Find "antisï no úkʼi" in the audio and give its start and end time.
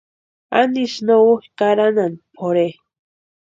0.59-1.47